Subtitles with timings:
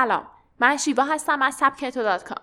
[0.00, 0.26] سلام.
[0.60, 2.42] من شیوا هستم از سبکتو dot com.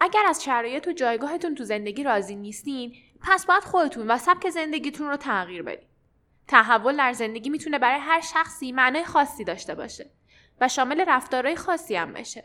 [0.00, 5.08] اگر از شرایط و جایگاهتون تو زندگی راضی نیستین پس باید خودتون و سبک زندگیتون
[5.08, 5.88] رو تغییر بدین.
[6.48, 10.10] تحول در زندگی می‌تونه برای هر شخصی معنای خاصی داشته باشه
[10.60, 12.44] و شامل رفتارهای خاصی هم بشه.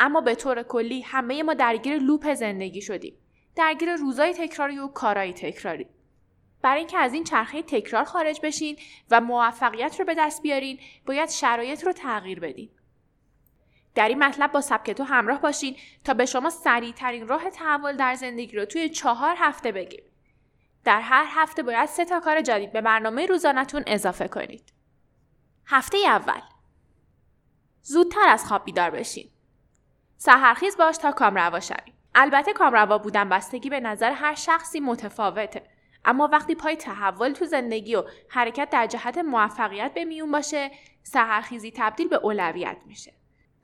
[0.00, 3.14] اما به طور کلی همه ما درگیر loop زندگی شدیم.
[3.56, 5.86] درگیر روزای تکراری و کارهای تکراری.
[6.62, 8.76] برای اینکه از این چرخه تکرار خارج بشین
[9.10, 12.70] و موفقیت رو به دست بیارین باید شرایط رو تغییر بدین
[13.94, 17.96] در این مطلب با سبک تو همراه باشین تا به شما سریع ترین راه تحول
[17.96, 20.02] در زندگی رو توی چهار هفته بگیم.
[20.84, 24.72] در هر هفته باید سه تا کار جدید به برنامه روزانتون اضافه کنید.
[25.66, 26.40] هفته اول
[27.82, 29.30] زودتر از خواب بیدار بشین.
[30.16, 31.94] سهرخیز باش تا کامروا شوید.
[32.14, 35.62] البته کامروا بودن بستگی به نظر هر شخصی متفاوته.
[36.04, 40.70] اما وقتی پای تحول تو زندگی و حرکت در جهت موفقیت به میون باشه
[41.02, 43.12] سهرخیزی تبدیل به اولویت میشه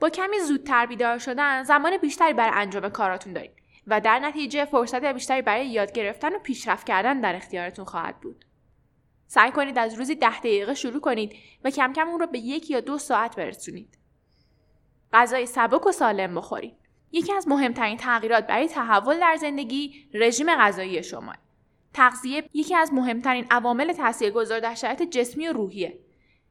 [0.00, 3.52] با کمی زودتر بیدار شدن زمان بیشتری برای انجام کاراتون دارید
[3.86, 8.44] و در نتیجه فرصت بیشتری برای یاد گرفتن و پیشرفت کردن در اختیارتون خواهد بود.
[9.26, 12.70] سعی کنید از روزی ده دقیقه شروع کنید و کم کم اون رو به یک
[12.70, 13.98] یا دو ساعت برسونید.
[15.12, 16.74] غذای سبک و سالم بخورید.
[17.12, 21.32] یکی از مهمترین تغییرات برای تحول در زندگی رژیم غذایی شما.
[21.98, 25.98] تغذیه یکی از مهمترین عوامل تاثیرگذار در شرایط جسمی و روحیه.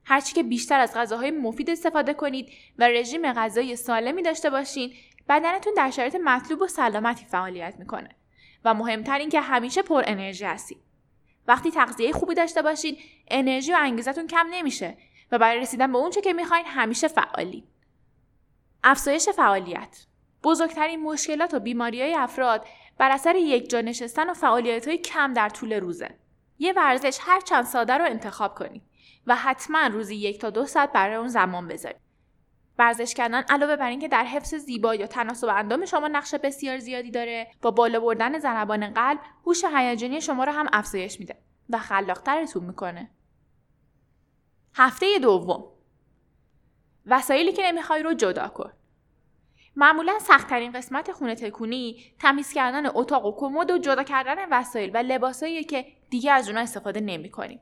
[0.03, 4.93] هرچی که بیشتر از غذاهای مفید استفاده کنید و رژیم غذایی سالمی داشته باشین
[5.29, 8.09] بدنتون در شرایط مطلوب و سلامتی فعالیت می‌کنه.
[8.65, 10.77] و مهمتر این که همیشه پر انرژی هستید
[11.47, 14.97] وقتی تغذیه خوبی داشته باشین انرژی و انگیزتون کم نمیشه
[15.31, 17.63] و برای رسیدن به اونچه که می‌خواین همیشه فعالی
[18.83, 20.05] افزایش فعالیت.
[20.43, 22.65] بزرگترین مشکلات و بیماری های افراد
[22.97, 26.09] بر اثر یک جا نشستن و فعالیت های کم در طول روزه.
[26.59, 28.83] یه ورزش هر چند ساده رو انتخاب کنید
[29.27, 32.07] و حتما روزی یک تا دو ساعت برای اون زمان بذارید.
[32.79, 37.11] ورزش کردن علاوه بر اینکه در حفظ زیبا یا تناسب اندام شما نقش بسیار زیادی
[37.11, 41.35] داره با بالا بردن ضربان قلب هوش هیجانی شما رو هم افزایش میده
[41.69, 43.11] و خلاقترتون می‌کنه.
[44.75, 45.63] هفته دوم.
[47.05, 48.71] وسایلی که نمی‌خوای رو جدا کن.
[49.79, 54.97] معمولا سختترین قسمت خونه تکونی تمیز کردن اتاق و کمد و جدا کردن وسایل و
[54.97, 57.59] لباسایی که دیگه از اونها استفاده نمی‌کنیم.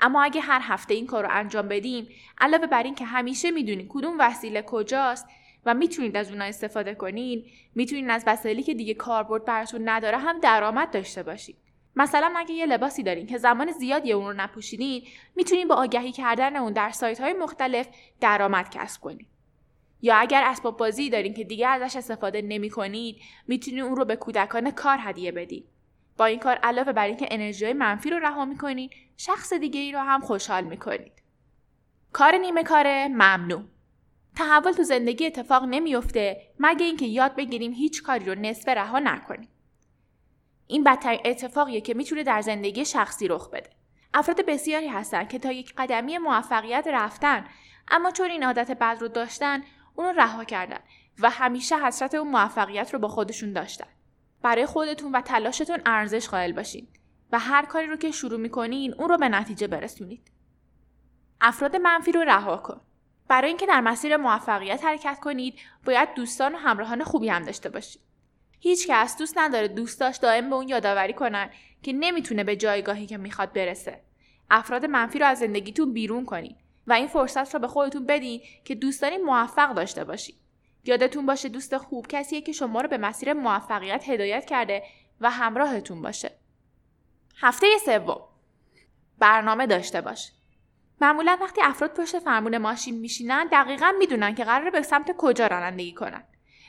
[0.00, 3.86] اما اگه هر هفته این کار رو انجام بدیم علاوه بر این که همیشه می‌دونید
[3.88, 5.26] کدوم وسیله کجاست
[5.66, 7.44] و می‌تونید از اونها استفاده کنین
[7.74, 11.56] می‌تونید از وسایلی که دیگه کاربرد براتون نداره هم درآمد داشته باشید
[11.96, 15.02] مثلا اگه یه لباسی دارین که زمان زیادی اون رو نپوشیدین
[15.36, 17.88] می‌تونید با آگهی کردن اون در سایت های مختلف
[18.20, 19.39] درآمد کسب کنید
[20.02, 23.16] یا اگر اسباب بازی دارین که دیگه ازش استفاده نمی کنید
[23.48, 25.68] می‌تونید اون رو به کودکان کار هدیه بدید
[26.16, 29.98] با این کار علاوه بر اینکه انرژی منفی رو رها می‌کنید شخص دیگه ای رو
[29.98, 31.12] هم خوشحال می‌کنید.
[32.12, 33.62] کار نیمه کاره ممنوع.
[34.36, 39.48] تحول تو زندگی اتفاق نمیفته مگه اینکه یاد بگیریم هیچ کاری رو نصف رها نکنیم.
[40.66, 43.70] این بدترین اتفاقیه که می‌تونه در زندگی شخصی رخ بده.
[44.14, 47.44] افراد بسیاری هستن که تا یک قدمی موفقیت رفتن
[47.88, 49.62] اما چون این عادت بد رو داشتن
[50.00, 50.78] اون رو رها کردن
[51.18, 53.86] و همیشه حسرت اون موفقیت رو با خودشون داشتن
[54.42, 56.88] برای خودتون و تلاشتون ارزش قائل باشین
[57.32, 60.30] و هر کاری رو که شروع می‌کنین اون رو به نتیجه برسونید.
[61.40, 62.80] افراد منفی رو رها کن.
[63.28, 68.02] برای اینکه در مسیر موفقیت حرکت کنید باید دوستان و همراهان خوبی هم داشته باشید.
[68.60, 71.50] هیچ کس دوست نداره دوستاش دائم به اون یادآوری کنن
[71.82, 74.00] که نمی‌تونه به جایگاهی که می‌خواد برسه.
[74.50, 76.56] افراد منفی رو از زندگیتون بیرون کنید
[76.86, 80.36] و این فرصت رو به خودتون بدین که دوستانی موفق داشته باشید.
[80.84, 84.82] یادتون باشه دوست خوب کسیه که شما رو به مسیر موفقیت هدایت کرده
[85.20, 86.32] و همراهتون باشه.
[87.36, 88.20] هفته سوم
[89.18, 90.32] برنامه داشته باش.
[91.00, 95.94] معمولا وقتی افراد پشت فرمون ماشین میشینن دقیقا می‌دونن که قراره به سمت کجا رانندگی
[95.94, 96.24] کنن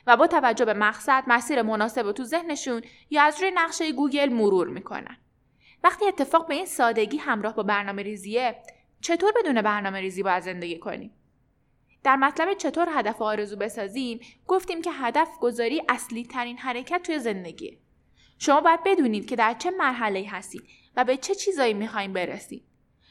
[0.07, 4.29] و با توجه به مقصد مسیر مناسب و تو ذهنشون یا از روی نقشه گوگل
[4.29, 5.17] مرور می‌کنن.
[5.83, 8.55] وقتی اتفاق به این سادگی همراه با برنامه ریزیه
[9.01, 11.13] چطور بدون برنامه ریزی باید زندگی کنیم؟
[12.03, 17.77] در مطلب چطور هدف آرزو بسازیم گفتیم که هدف گذاری اصلی ترین حرکت توی زندگیه.
[18.37, 20.63] شما باید بدونید که در چه مرحله هستید
[20.95, 22.63] و به چه چیزایی می‌خواین برسید.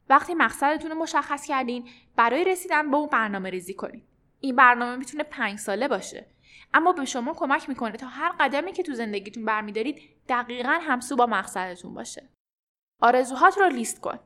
[0.09, 4.05] وقتی مقصدتون رو مشخص کردین برای رسیدن به اون برنامه ریزی کنید.
[4.41, 6.27] این برنامه می‌تونه پنج ساله باشه
[6.75, 11.27] اما به شما کمک می‌کنه تا هر قدمی که تو زندگیتون برمیدارید دقیقا همسو با
[11.27, 12.29] مقصدتون باشه.
[13.01, 14.19] آرزوهات رو لیست کن.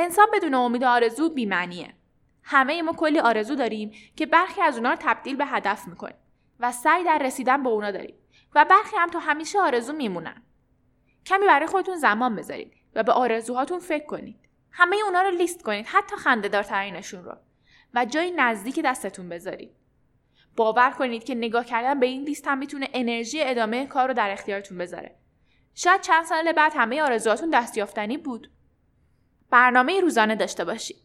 [0.00, 1.94] انسان بدون امید آرزو بیمعنیه.
[2.42, 6.16] همه ما کلی آرزو داریم که برخی از اونا رو تبدیل به هدف می‌کنیم
[6.60, 8.14] و سعی در رسیدن به اونا داریم
[8.54, 10.42] و برخی هم تا همیشه آرزو میمونن.
[11.26, 14.36] کمی برای خودتون زمان بذارید و به آرزوهاتون فکر کنید.
[14.70, 17.36] همه اونا رو لیست کنید حتی خنده دارترینشون رو
[17.94, 19.70] و جایی نزدیک دستتون بذارید.
[20.56, 24.30] باور کنید که نگاه کردن به این لیست هم می‌تونه انرژی ادامه کار رو در
[24.30, 25.16] اختیارتون بذاره.
[25.74, 28.50] شاید چند سال بعد همه آرزوهاتون دستیافتنی بود.
[29.50, 31.02] برنامه روزانه داشته باشید.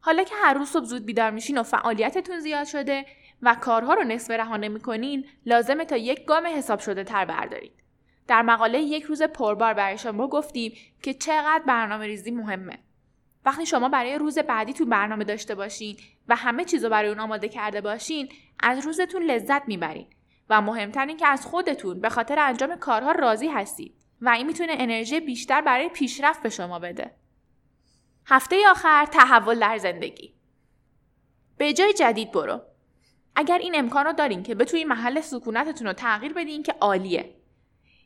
[0.00, 3.06] حالا که هر روز صبح زود بیدار میشین و فعالیتتون زیاد شده
[3.42, 7.72] و کارها رو نصف رها نمی‌کنین لازمه تا یک گام حساب شده تر بردارید.
[8.28, 12.78] در مقاله یک روز پربار برای شما گفتیم که چقدر برنامه ریزی مهمه.
[13.44, 15.96] وقتی شما برای روز بعدی تو برنامه داشته باشین
[16.28, 18.28] و همه چیز رو برای اون آماده کرده باشین
[18.60, 20.06] از روزتون لذت می‌برین
[20.50, 24.72] و مهمتر این که از خودتون به خاطر انجام کارها راضی هستید و این می‌تونه
[24.78, 27.14] انرژی بیشتر برای پیشرفت به شما بده.
[28.26, 30.34] هفته آخر تحول در زندگی.
[31.58, 32.60] به جای جدید برو.
[33.36, 37.34] اگر این امکان رو دارین که بتونین محل سکونتتون رو تغییر بدین که عالیه.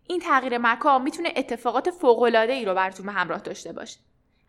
[0.06, 4.00] این تغییر مکان می‌تونه اتفاقات فوقالعاده ای رو براتون به همراه داشته باشه.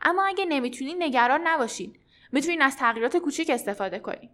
[0.02, 1.96] اما اگه نمی‌تونین نگران نباشین.
[2.32, 4.30] می‌تونین از تغییرات کوچیک استفاده کنین.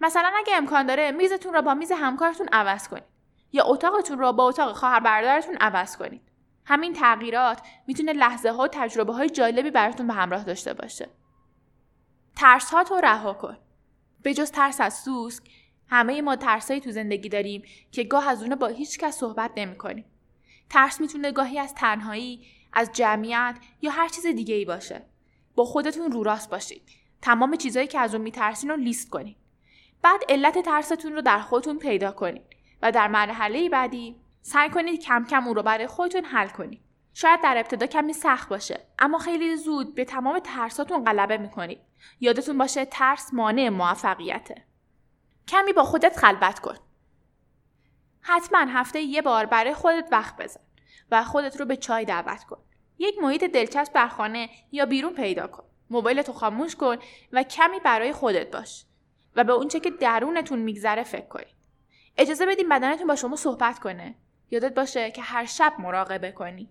[0.00, 3.04] مثلا اگه امکان داره میزتون رو با میز همکارتون عوض کنید
[3.52, 6.22] یا اتاقتون رو با اتاق خواهر برادرتون عوض کنید
[6.64, 11.08] همین تغییرات می‌تونه لحظه ها و تجربه های جالبی براتون به همراه داشته باشه
[12.36, 13.58] ترس ها تو رها کن
[14.22, 15.44] به جز ترس از سوسک
[15.88, 17.62] همه ما ترسایی تو زندگی داریم
[17.92, 20.04] که گاه از اونه با هیچ کس صحبت نمی کنیم.
[20.70, 25.02] ترس می‌تونه گاهی از تنهایی، از جمعیت یا هر چیز دیگه ای باشه.
[25.54, 26.82] با خودتون رو راست باشید.
[27.22, 29.36] تمام چیزهایی که از اون میترسین رو لیست کنید.
[30.02, 32.42] بعد علت ترستون رو در خودتون پیدا کنید
[32.82, 34.16] و در مرحله بعدی
[34.46, 36.80] سعی کنید کم کم اون رو برای خودتون حل کنید.
[37.14, 41.80] شاید در ابتدا کمی سخت باشه اما خیلی زود به تمام ترساتون غلبه می‌کنید.
[42.20, 44.64] یادتون باشه ترس مانع موفقیته.
[45.48, 46.74] کمی با خودت خلوت کن.
[48.20, 50.62] حتما هفته یه بار برای خودت وقت بذار
[51.10, 52.58] و خودت رو به چای دعوت کن.
[52.98, 55.64] یک محیط دلچسب در خانه یا بیرون پیدا کن.
[55.90, 56.96] موبایلتو خاموش کن
[57.32, 58.84] و کمی برای خودت باش
[59.36, 61.54] و به اونچه که درونتون میگذره فکر کنید.
[62.16, 64.14] اجازه بدین بدنتون با شما صحبت کنه.
[64.50, 66.68] یادت باشه که هر شب مراقبه کنی.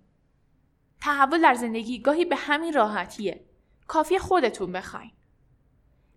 [1.02, 3.44] تحول در زندگی گاهی به همین راحتیه.
[3.88, 5.12] کافی خودتون بخواین.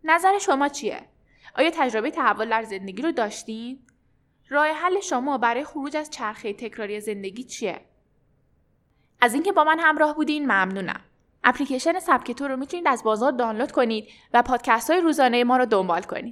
[0.04, 1.00] نظر شما چیه؟
[1.54, 3.86] آیا تجربه تحول در زندگی رو داشتین؟
[4.48, 7.80] راه حل شما برای خروج از چرخه تکراری زندگی چیه؟
[9.20, 11.00] از اینکه با من همراه بودین ممنونم.
[11.44, 16.02] اپلیکیشن سبکتو رو می‌تونید از بازار دانلود کنید و پادکست های روزانه ما رو دنبال
[16.02, 16.24] کنید.